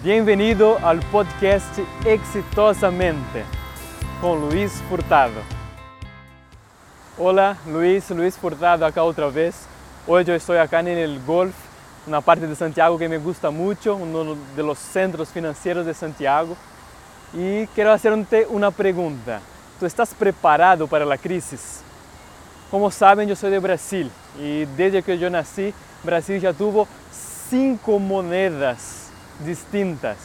[0.00, 3.44] Bem-vindo ao podcast Exitosamente
[4.20, 5.42] com Luiz Furtado.
[7.18, 9.66] Olá, Luiz, Luiz Furtado acá outra vez.
[10.06, 11.52] Hoje eu estou acá no Golf,
[12.06, 16.56] na parte de Santiago que me gusta muito, um dos centros financeiros de Santiago.
[17.34, 19.42] E quero fazer-te uma pergunta.
[19.80, 21.58] Tu estás preparado para a crise?
[22.70, 24.08] Como sabem, eu sou de Brasil
[24.38, 25.74] e desde que eu nasci,
[26.04, 29.07] Brasil já teve cinco moedas
[29.40, 30.16] distintas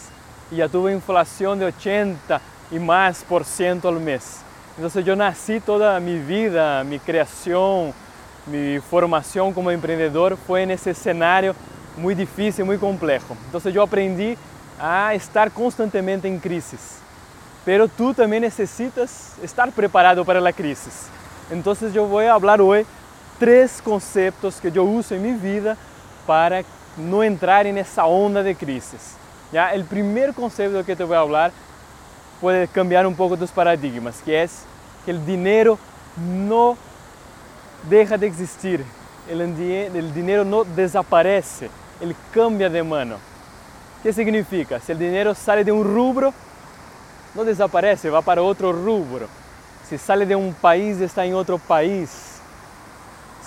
[0.52, 2.42] e já tive inflação de 80
[2.72, 4.44] e mais por cento ao mês.
[4.78, 7.94] Então eu nasci toda a minha vida, minha criação,
[8.48, 11.56] minha formação como empreendedor foi nesse cenário
[11.98, 13.38] muito difícil, muito complexo.
[13.50, 14.38] Então eu aprendi
[14.80, 17.00] a estar constantemente em crises.
[17.64, 20.90] Pero tu também necessitas estar preparado para a crise.
[21.52, 22.86] Então eu vou falar hoje
[23.40, 25.78] três conceitos que eu uso em minha vida
[26.26, 26.64] para
[26.98, 29.16] não entrar nessa onda de crises.
[29.52, 29.76] Já?
[29.76, 31.52] O primeiro conceito que te vou falar
[32.40, 34.48] pode cambiar um pouco dos paradigmas, que é
[35.06, 35.80] que o dinheiro
[36.18, 36.78] não
[37.84, 38.86] deixa de existir,
[39.30, 41.70] o dinheiro não desaparece,
[42.02, 43.16] ele cambia de mano.
[44.00, 44.80] O que significa?
[44.80, 46.34] Se o dinheiro sai de um rubro,
[47.34, 49.30] não desaparece, vai para outro rubro.
[49.86, 52.33] Se sai de um país, está em outro país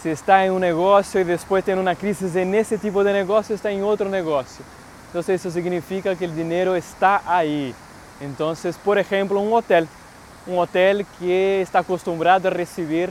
[0.02, 3.72] se está em um negócio e depois tem uma crise nesse tipo de negócio, está
[3.72, 4.64] em outro negócio.
[5.08, 7.74] Então isso significa que o dinheiro está aí.
[8.20, 8.52] Então,
[8.84, 9.86] por exemplo, um hotel,
[10.46, 13.10] um hotel que está acostumado a receber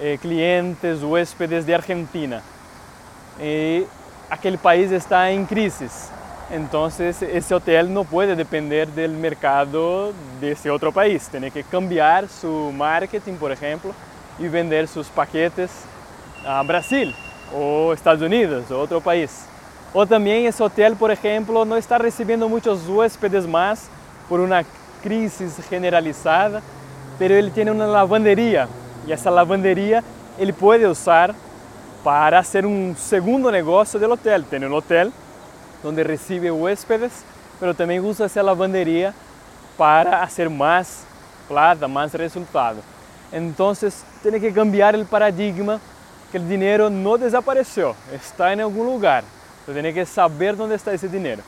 [0.00, 2.42] eh, clientes, hóspedes de Argentina.
[3.40, 3.86] E
[4.28, 5.88] aquele país está em crise.
[6.50, 11.28] Então, esse hotel não pode depender do mercado desse outro país.
[11.28, 13.94] Tem que cambiar seu marketing, por exemplo,
[14.38, 15.70] e vender seus paquetes
[16.44, 17.12] a Brasil
[17.52, 19.46] ou Estados Unidos ou outro país.
[19.94, 23.90] Ou também esse hotel, por exemplo, não está recebendo muitos hóspedes mais
[24.28, 24.64] por uma
[25.02, 26.62] crise generalizada,
[27.18, 28.68] mas ele tem uma lavanderia
[29.06, 30.04] e essa lavanderia
[30.38, 31.34] ele pode usar
[32.04, 34.42] para ser um segundo negócio do hotel.
[34.42, 35.10] Tem um hotel
[35.84, 37.24] onde recebe hóspedes,
[37.60, 39.14] mas também usa essa lavanderia
[39.76, 41.06] para fazer mais
[41.46, 42.78] plata, mais resultado.
[43.32, 43.72] Então,
[44.22, 45.80] tem que cambiar o paradigma
[46.30, 49.24] que o dinheiro não desapareceu, está em algum lugar.
[49.66, 51.42] Você tem que saber onde está esse dinheiro.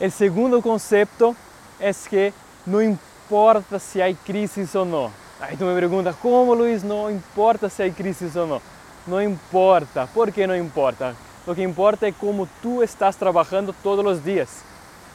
[0.00, 1.36] O segundo conceito
[1.80, 2.32] é que
[2.66, 5.12] não importa se há crise ou não.
[5.40, 8.62] Aí tu me pergunta, como Luiz, não importa se há crise ou não?
[9.06, 10.08] Não importa.
[10.12, 11.14] Por que não importa?
[11.46, 14.62] O que importa é como tu estás trabalhando todos os dias.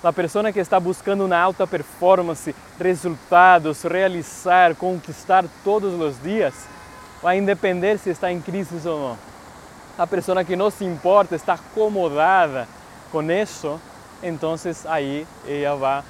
[0.03, 6.53] A pessoa que está buscando uma alta performance, resultados, realizar, conquistar todos os dias,
[7.23, 9.17] vai depender se está em crise ou não.
[9.97, 12.67] A pessoa que não se importa, está acomodada
[13.11, 13.79] com isso,
[14.21, 16.03] então aí ela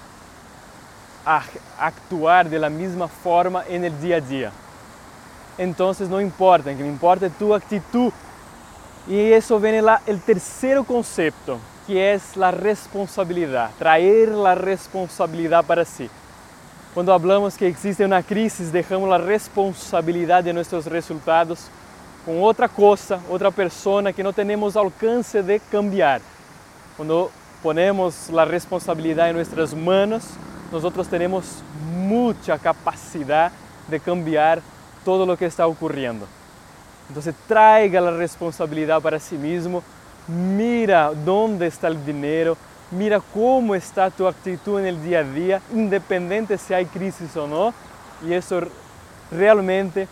[1.23, 1.43] vai
[1.77, 4.51] actuar da mesma forma no dia a dia.
[5.59, 8.15] Então não importa, o que importa é tua atitude.
[9.07, 15.85] E isso vem lá o terceiro conceito, que é a responsabilidade, trazer a responsabilidade para
[15.85, 16.09] si.
[16.93, 21.67] Quando falamos que existe uma crise, deixamos a responsabilidade de nossos resultados
[22.23, 26.21] com outra coisa, outra pessoa que não temos alcance de cambiar.
[26.95, 27.31] Quando
[27.63, 30.37] ponemos a responsabilidade em nossas mãos,
[30.71, 33.55] nós temos muita capacidade
[33.87, 34.61] de cambiar
[35.03, 36.27] todo o que está ocorrendo.
[37.09, 39.83] Então, traiga a responsabilidade para si mesmo,
[40.29, 42.55] mira onde está o dinheiro,
[42.93, 47.73] mira como está tu atitude no dia a dia, independente se há crise ou não,
[48.21, 48.65] e isso
[49.31, 50.07] realmente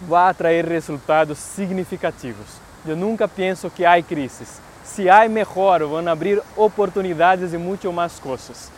[0.00, 2.60] vai atrair resultados significativos.
[2.86, 4.60] Eu nunca penso que há crises.
[4.84, 8.70] Se há, melhor, vão abrir oportunidades e muito mais coisas.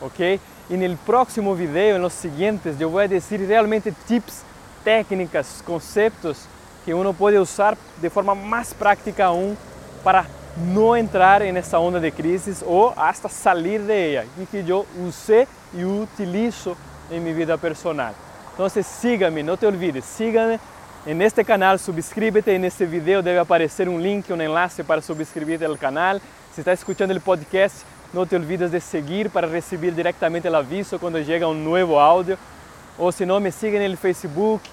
[0.00, 0.40] Ok?
[0.68, 4.44] E no próximo vídeo, nos seguintes, eu vou dizer realmente tips,
[4.82, 6.46] técnicas, conceitos
[6.84, 9.56] que uno pode usar de forma mais prática um
[10.02, 10.26] para
[10.56, 15.48] não entrar nessa onda de crises ou hasta sair de ella e que eu usei
[15.72, 16.76] e utilizo
[17.10, 18.14] em minha vida personal.
[18.52, 20.60] Então, siga-me, não te olvides, siga-me
[21.12, 25.76] neste canal, subscríbete e neste vídeo deve aparecer um link, um enlace para subscrever ao
[25.76, 26.20] canal.
[26.54, 30.98] Se está escutando o podcast, não te olvides de seguir para receber diretamente o aviso
[31.00, 32.38] quando chega um novo áudio.
[32.96, 34.70] Ou se não, me siga no Facebook,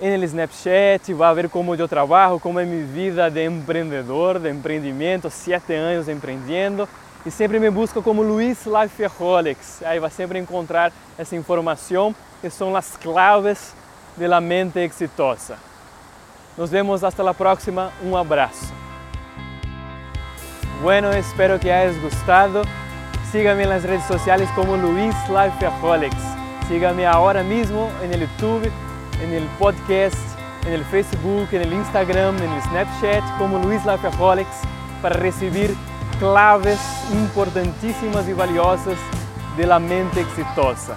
[0.00, 5.30] no Snapchat, vai ver como eu trabalho, como é minha vida de empreendedor, de empreendimento,
[5.30, 6.88] sete anos empreendendo.
[7.24, 9.82] E sempre me busca como Luiz Lifeaholics.
[9.82, 13.74] Aí vai sempre encontrar essa informação que são as claves
[14.16, 15.56] da mente exitosa.
[16.56, 17.92] Nos vemos hasta a próxima.
[18.02, 18.72] Um abraço.
[20.82, 22.62] Bueno, espero que hayas gostado.
[23.36, 26.16] síganme en las redes sociales como Luis Lifeaholics.
[26.68, 28.70] Síganme ahora mismo en el YouTube,
[29.22, 30.16] en el podcast,
[30.66, 34.56] en el Facebook, en el Instagram, en el Snapchat como Luis Lifeaholics
[35.02, 35.74] para recibir
[36.18, 36.80] claves
[37.12, 38.98] importantíssimas e valiosas
[39.56, 40.96] de la mente exitosa.